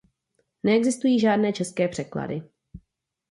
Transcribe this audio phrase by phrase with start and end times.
[0.63, 2.41] Neexistují žádné české překlady.